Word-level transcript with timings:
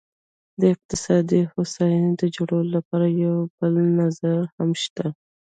د 0.59 0.61
اقتصادي 0.73 1.41
هوساینې 1.51 2.11
د 2.21 2.23
جوړولو 2.35 2.71
لپاره 2.77 3.07
یوه 3.23 3.41
بله 3.57 3.81
نظریه 3.99 4.43
هم 4.57 4.69
شته. 4.83 5.05